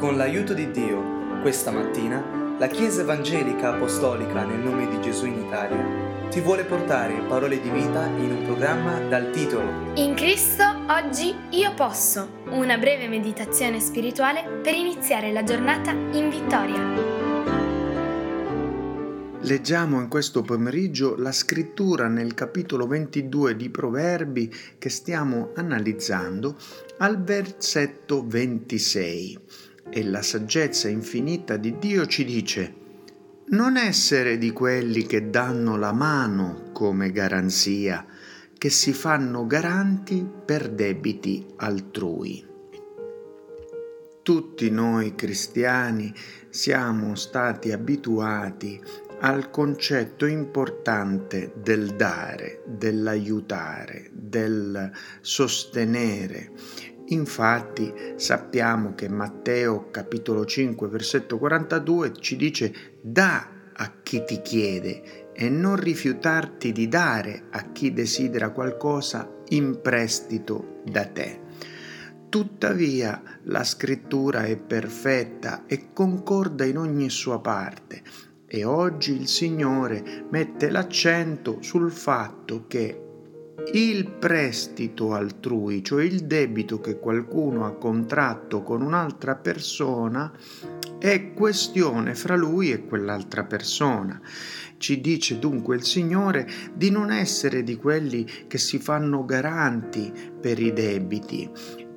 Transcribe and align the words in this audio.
Con 0.00 0.16
l'aiuto 0.16 0.54
di 0.54 0.70
Dio, 0.70 1.42
questa 1.42 1.70
mattina, 1.70 2.56
la 2.58 2.68
Chiesa 2.68 3.02
Evangelica 3.02 3.74
Apostolica 3.74 4.44
nel 4.44 4.60
nome 4.60 4.88
di 4.88 4.98
Gesù 5.02 5.26
in 5.26 5.44
Italia 5.44 6.30
ti 6.30 6.40
vuole 6.40 6.64
portare 6.64 7.22
parole 7.28 7.60
di 7.60 7.68
vita 7.68 8.06
in 8.06 8.30
un 8.30 8.44
programma 8.46 8.98
dal 8.98 9.30
titolo 9.30 9.92
In 9.96 10.14
Cristo 10.14 10.64
oggi 10.88 11.34
io 11.50 11.74
posso, 11.74 12.44
una 12.46 12.78
breve 12.78 13.08
meditazione 13.08 13.78
spirituale 13.78 14.60
per 14.62 14.72
iniziare 14.72 15.32
la 15.32 15.44
giornata 15.44 15.90
in 15.90 16.30
vittoria. 16.30 17.28
Leggiamo 19.42 20.00
in 20.00 20.08
questo 20.08 20.40
pomeriggio 20.40 21.14
la 21.16 21.32
scrittura 21.32 22.08
nel 22.08 22.32
capitolo 22.32 22.86
22 22.86 23.54
di 23.54 23.68
Proverbi 23.68 24.50
che 24.78 24.88
stiamo 24.88 25.50
analizzando 25.56 26.56
al 26.98 27.22
versetto 27.22 28.24
26 28.26 29.68
e 29.90 30.04
la 30.04 30.22
saggezza 30.22 30.88
infinita 30.88 31.56
di 31.56 31.78
Dio 31.78 32.06
ci 32.06 32.24
dice 32.24 32.78
non 33.50 33.76
essere 33.76 34.38
di 34.38 34.52
quelli 34.52 35.04
che 35.04 35.28
danno 35.28 35.76
la 35.76 35.92
mano 35.92 36.70
come 36.72 37.10
garanzia, 37.10 38.06
che 38.56 38.70
si 38.70 38.92
fanno 38.92 39.44
garanti 39.44 40.24
per 40.44 40.68
debiti 40.68 41.44
altrui. 41.56 42.46
Tutti 44.22 44.70
noi 44.70 45.16
cristiani 45.16 46.14
siamo 46.48 47.16
stati 47.16 47.72
abituati 47.72 48.80
al 49.22 49.50
concetto 49.50 50.26
importante 50.26 51.52
del 51.56 51.96
dare, 51.96 52.62
dell'aiutare, 52.66 54.10
del 54.12 54.92
sostenere 55.20 56.52
Infatti 57.10 57.92
sappiamo 58.16 58.94
che 58.94 59.08
Matteo 59.08 59.90
capitolo 59.90 60.44
5 60.44 60.88
versetto 60.88 61.38
42 61.38 62.12
ci 62.20 62.36
dice 62.36 62.72
da 63.00 63.48
a 63.72 63.92
chi 64.02 64.24
ti 64.24 64.40
chiede 64.42 65.32
e 65.32 65.48
non 65.48 65.76
rifiutarti 65.76 66.70
di 66.70 66.86
dare 66.86 67.44
a 67.50 67.72
chi 67.72 67.92
desidera 67.92 68.50
qualcosa 68.50 69.28
in 69.48 69.80
prestito 69.80 70.82
da 70.84 71.06
te. 71.06 71.40
Tuttavia 72.28 73.20
la 73.44 73.64
scrittura 73.64 74.44
è 74.44 74.56
perfetta 74.56 75.64
e 75.66 75.92
concorda 75.92 76.64
in 76.64 76.78
ogni 76.78 77.10
sua 77.10 77.40
parte 77.40 78.02
e 78.46 78.64
oggi 78.64 79.18
il 79.18 79.26
Signore 79.26 80.26
mette 80.30 80.70
l'accento 80.70 81.58
sul 81.60 81.90
fatto 81.90 82.66
che 82.68 83.09
il 83.72 84.10
prestito 84.10 85.14
altrui, 85.14 85.84
cioè 85.84 86.04
il 86.04 86.24
debito 86.24 86.80
che 86.80 86.98
qualcuno 86.98 87.66
ha 87.66 87.72
contratto 87.72 88.62
con 88.62 88.82
un'altra 88.82 89.36
persona, 89.36 90.32
è 90.98 91.32
questione 91.32 92.14
fra 92.14 92.36
lui 92.36 92.72
e 92.72 92.84
quell'altra 92.84 93.44
persona. 93.44 94.20
Ci 94.76 95.00
dice 95.00 95.38
dunque 95.38 95.76
il 95.76 95.84
Signore 95.84 96.48
di 96.74 96.90
non 96.90 97.10
essere 97.10 97.62
di 97.62 97.76
quelli 97.76 98.26
che 98.46 98.58
si 98.58 98.78
fanno 98.78 99.24
garanti 99.24 100.12
per 100.40 100.58
i 100.58 100.72
debiti, 100.72 101.48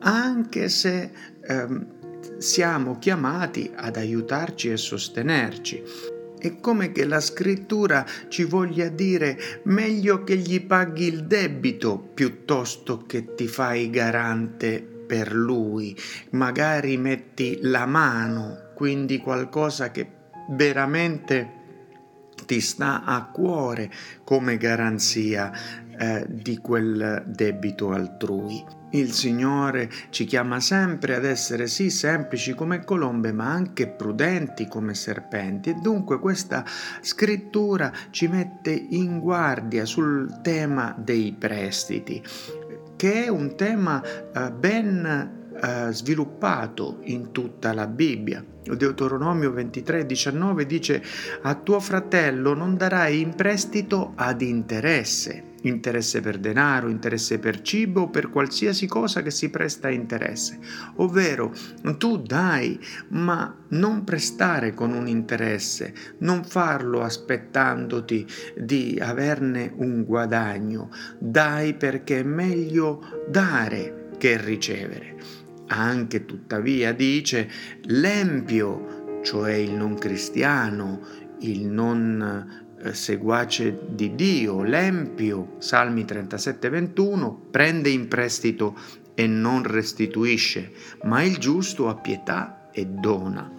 anche 0.00 0.68
se 0.68 1.10
ehm, 1.42 2.38
siamo 2.38 2.98
chiamati 2.98 3.70
ad 3.74 3.96
aiutarci 3.96 4.70
e 4.70 4.76
sostenerci. 4.76 5.82
È 6.40 6.58
come 6.58 6.90
che 6.90 7.04
la 7.04 7.20
scrittura 7.20 8.06
ci 8.28 8.44
voglia 8.44 8.88
dire 8.88 9.38
meglio 9.64 10.24
che 10.24 10.38
gli 10.38 10.64
paghi 10.64 11.04
il 11.04 11.26
debito 11.26 11.98
piuttosto 11.98 13.04
che 13.04 13.34
ti 13.34 13.46
fai 13.46 13.90
garante 13.90 14.80
per 14.80 15.34
lui. 15.34 15.94
Magari 16.30 16.96
metti 16.96 17.58
la 17.60 17.84
mano, 17.84 18.70
quindi 18.74 19.18
qualcosa 19.18 19.90
che 19.90 20.08
veramente 20.52 21.59
ti 22.46 22.60
sta 22.60 23.04
a 23.04 23.24
cuore 23.24 23.90
come 24.24 24.56
garanzia 24.56 25.52
eh, 25.98 26.24
di 26.28 26.58
quel 26.58 27.24
debito 27.26 27.90
altrui. 27.90 28.78
Il 28.92 29.12
Signore 29.12 29.88
ci 30.08 30.24
chiama 30.24 30.58
sempre 30.58 31.14
ad 31.14 31.24
essere 31.24 31.68
sì 31.68 31.90
semplici 31.90 32.54
come 32.54 32.82
colombe, 32.84 33.32
ma 33.32 33.52
anche 33.52 33.86
prudenti 33.86 34.66
come 34.66 34.94
serpenti 34.94 35.70
e 35.70 35.74
dunque 35.74 36.18
questa 36.18 36.64
scrittura 37.00 37.92
ci 38.10 38.26
mette 38.26 38.70
in 38.70 39.20
guardia 39.20 39.84
sul 39.84 40.40
tema 40.42 40.94
dei 40.98 41.36
prestiti, 41.38 42.20
che 42.96 43.24
è 43.24 43.28
un 43.28 43.54
tema 43.54 44.02
eh, 44.02 44.50
ben 44.50 45.39
eh, 45.62 45.88
sviluppato 45.92 46.98
in 47.04 47.32
tutta 47.32 47.72
la 47.72 47.86
Bibbia. 47.86 48.44
Deuteronomio 48.62 49.52
23, 49.52 50.06
19 50.06 50.66
dice 50.66 51.02
a 51.42 51.54
tuo 51.54 51.80
fratello 51.80 52.54
non 52.54 52.76
darai 52.76 53.20
in 53.20 53.34
prestito 53.34 54.12
ad 54.14 54.42
interesse 54.42 55.48
interesse 55.62 56.20
per 56.20 56.38
denaro, 56.38 56.88
interesse 56.88 57.38
per 57.38 57.60
cibo 57.62 58.02
o 58.02 58.08
per 58.08 58.30
qualsiasi 58.30 58.86
cosa 58.86 59.22
che 59.22 59.30
si 59.30 59.50
presta 59.50 59.88
a 59.88 59.90
interesse. 59.90 60.58
Ovvero, 60.96 61.52
tu 61.98 62.18
dai, 62.18 62.78
ma 63.08 63.54
non 63.68 64.04
prestare 64.04 64.72
con 64.74 64.92
un 64.92 65.06
interesse, 65.06 65.92
non 66.18 66.44
farlo 66.44 67.02
aspettandoti 67.02 68.26
di 68.56 68.98
averne 69.00 69.72
un 69.76 70.04
guadagno. 70.04 70.90
Dai 71.18 71.74
perché 71.74 72.20
è 72.20 72.24
meglio 72.24 73.24
dare 73.28 74.08
che 74.18 74.40
ricevere. 74.40 75.39
Anche 75.72 76.24
tuttavia 76.24 76.92
dice 76.92 77.48
l'empio, 77.82 79.20
cioè 79.22 79.52
il 79.52 79.72
non 79.72 79.94
cristiano, 79.94 81.00
il 81.40 81.66
non 81.66 82.66
eh, 82.82 82.92
seguace 82.92 83.78
di 83.88 84.16
Dio, 84.16 84.64
l'empio, 84.64 85.54
Salmi 85.58 86.04
37, 86.04 86.68
21, 86.68 87.48
prende 87.50 87.88
in 87.88 88.08
prestito 88.08 88.76
e 89.14 89.28
non 89.28 89.62
restituisce, 89.62 90.72
ma 91.04 91.22
il 91.22 91.38
giusto 91.38 91.88
ha 91.88 91.94
pietà 91.94 92.70
e 92.72 92.86
dona. 92.86 93.52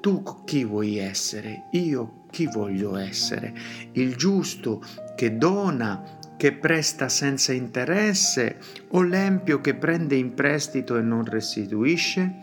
Tu 0.00 0.22
chi 0.44 0.64
vuoi 0.64 0.96
essere? 0.96 1.68
Io 1.72 2.24
chi 2.30 2.46
voglio 2.46 2.96
essere? 2.96 3.52
Il 3.92 4.16
giusto 4.16 4.82
che 5.14 5.36
dona, 5.36 6.18
che 6.42 6.50
presta 6.50 7.08
senza 7.08 7.52
interesse 7.52 8.56
o 8.88 9.02
l'empio 9.02 9.60
che 9.60 9.76
prende 9.76 10.16
in 10.16 10.34
prestito 10.34 10.96
e 10.96 11.00
non 11.00 11.24
restituisce? 11.24 12.34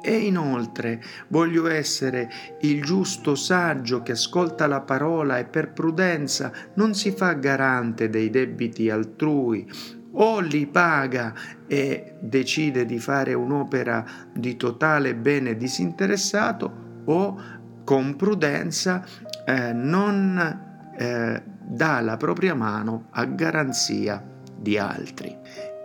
E 0.00 0.16
inoltre 0.16 1.02
voglio 1.26 1.66
essere 1.66 2.30
il 2.60 2.84
giusto 2.84 3.34
saggio 3.34 4.00
che 4.04 4.12
ascolta 4.12 4.68
la 4.68 4.82
parola 4.82 5.38
e 5.38 5.44
per 5.44 5.72
prudenza 5.72 6.52
non 6.74 6.94
si 6.94 7.10
fa 7.10 7.32
garante 7.32 8.08
dei 8.08 8.30
debiti 8.30 8.88
altrui, 8.88 9.68
o 10.12 10.38
li 10.38 10.68
paga 10.68 11.34
e 11.66 12.14
decide 12.20 12.86
di 12.86 13.00
fare 13.00 13.34
un'opera 13.34 14.04
di 14.32 14.56
totale 14.56 15.16
bene 15.16 15.56
disinteressato, 15.56 17.02
o 17.06 17.42
con 17.82 18.14
prudenza 18.14 19.04
eh, 19.44 19.72
non 19.72 20.92
eh, 20.96 21.50
dà 21.72 22.00
la 22.00 22.16
propria 22.16 22.54
mano 22.54 23.06
a 23.12 23.24
garanzia 23.24 24.22
di 24.54 24.76
altri. 24.76 25.34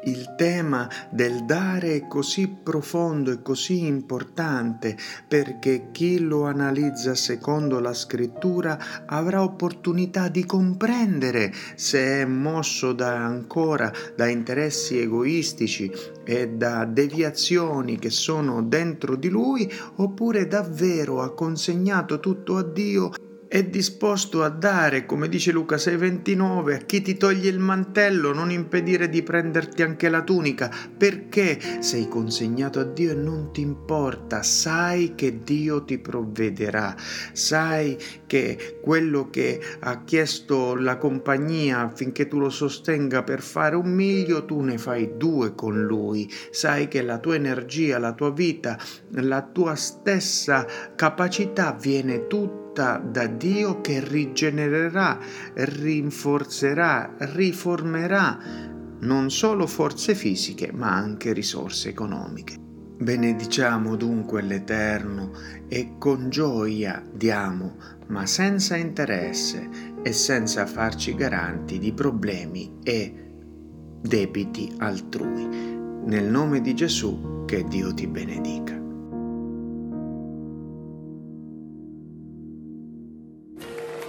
Il 0.04 0.36
tema 0.38 0.88
del 1.10 1.44
dare 1.46 1.96
è 1.96 2.08
così 2.08 2.48
profondo 2.48 3.32
e 3.32 3.42
così 3.42 3.86
importante 3.86 4.96
perché 5.28 5.90
chi 5.92 6.20
lo 6.20 6.46
analizza 6.46 7.14
secondo 7.14 7.80
la 7.80 7.94
scrittura 7.94 9.06
avrà 9.06 9.44
opportunità 9.44 10.30
di 10.30 10.46
comprendere 10.46 11.52
se 11.76 12.22
è 12.22 12.26
mosso 12.26 12.94
da 12.94 13.18
ancora 13.18 13.92
da 14.16 14.28
interessi 14.28 14.98
egoistici 14.98 15.92
e 16.24 16.50
da 16.52 16.86
deviazioni 16.86 17.98
che 17.98 18.10
sono 18.10 18.64
dentro 18.64 19.18
di 19.18 19.28
lui 19.28 19.70
oppure 19.96 20.48
davvero 20.48 21.22
ha 21.22 21.34
consegnato 21.34 22.22
tutto 22.22 22.56
a 22.56 22.64
Dio 22.64 23.12
è 23.48 23.64
disposto 23.64 24.44
a 24.44 24.50
dare, 24.50 25.06
come 25.06 25.30
dice 25.30 25.52
Luca 25.52 25.78
6:29, 25.78 26.76
a 26.76 26.78
chi 26.80 27.02
ti 27.02 27.16
toglie 27.16 27.50
il 27.50 27.60
mantello, 27.60 28.34
non 28.34 28.52
impedire 28.52 29.10
di 29.10 29.24
prenderti 29.24 29.82
anche 29.84 30.10
la 30.10 30.22
tunica, 30.22 30.70
perché 30.98 31.58
sei 31.80 32.08
consegnato 32.08 32.80
a 32.80 32.84
Dio 32.84 33.12
e 33.12 33.16
non 33.16 33.52
ti 33.54 33.62
importa, 33.62 34.44
sai 34.44 35.14
che 35.16 35.40
Dio 35.44 35.84
ti 35.84 35.98
provvederà, 35.98 36.96
sai 37.32 37.98
che 38.26 38.80
quello 38.82 39.30
che 39.30 39.62
ha 39.80 40.04
chiesto 40.04 40.76
la 40.76 40.98
compagnia 40.98 41.80
affinché 41.80 42.28
tu 42.28 42.40
lo 42.40 42.50
sostenga 42.50 43.24
per 43.24 43.42
fare 43.42 43.76
un 43.76 43.90
miglio, 43.90 44.46
tu 44.46 44.60
ne 44.60 44.78
fai 44.78 45.14
due 45.16 45.56
con 45.56 45.82
lui, 45.82 46.30
sai 46.52 46.88
che 46.88 47.02
la 47.02 47.20
tua 47.20 47.36
energia, 47.36 47.98
la 47.98 48.14
tua 48.14 48.32
vita, 48.32 48.78
la 49.12 49.42
tua 49.42 49.76
stessa 49.76 50.66
capacità 50.96 51.72
viene 51.80 52.28
tutta 52.28 52.67
data 52.78 52.98
da 52.98 53.26
Dio 53.26 53.82
che 53.82 54.00
rigenererà, 54.08 55.18
rinforzerà, 55.56 57.16
riformerà 57.18 58.38
non 59.00 59.32
solo 59.32 59.66
forze 59.66 60.14
fisiche 60.14 60.72
ma 60.72 60.94
anche 60.94 61.34
risorse 61.34 61.90
economiche. 61.90 62.56
Benediciamo 63.00 63.96
dunque 63.96 64.42
l'Eterno 64.42 65.32
e 65.68 65.96
con 65.98 66.30
gioia 66.30 67.04
diamo, 67.12 67.76
ma 68.08 68.26
senza 68.26 68.76
interesse 68.76 69.70
e 70.04 70.12
senza 70.14 70.66
farci 70.66 71.16
garanti 71.16 71.80
di 71.80 71.94
problemi 71.94 72.78
e 72.84 73.26
debiti 74.02 74.74
altrui. 74.78 75.48
Nel 76.06 76.26
nome 76.26 76.62
di 76.62 76.74
Gesù 76.74 77.44
che 77.46 77.64
Dio 77.66 77.94
ti 77.94 78.08
benedica. 78.08 78.87